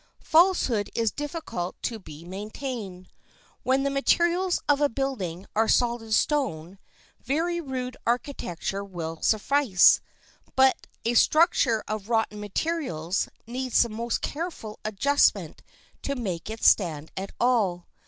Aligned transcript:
Falsehood 0.23 0.89
is 0.95 1.11
difficult 1.11 1.79
to 1.83 1.99
be 1.99 2.25
maintained. 2.25 3.07
When 3.61 3.83
the 3.83 3.91
materials 3.91 4.59
of 4.67 4.81
a 4.81 4.89
building 4.89 5.45
are 5.55 5.67
solid 5.67 6.11
stone, 6.15 6.79
very 7.23 7.61
rude 7.61 7.95
architecture 8.07 8.83
will 8.83 9.21
suffice; 9.21 10.01
but 10.55 10.87
a 11.05 11.13
structure 11.13 11.83
of 11.87 12.09
rotten 12.09 12.39
materials 12.39 13.29
needs 13.45 13.83
the 13.83 13.89
most 13.89 14.21
careful 14.23 14.79
adjustment 14.83 15.61
to 16.01 16.15
make 16.15 16.49
it 16.49 16.63
stand 16.63 17.11
at 17.15 17.29
all. 17.39 17.85